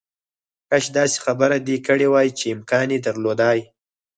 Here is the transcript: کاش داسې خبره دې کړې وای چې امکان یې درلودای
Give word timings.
کاش 0.69 0.85
داسې 0.97 1.17
خبره 1.25 1.55
دې 1.67 1.77
کړې 1.87 2.07
وای 2.13 2.29
چې 2.37 2.45
امکان 2.55 2.87
یې 2.93 2.99
درلودای 3.07 3.59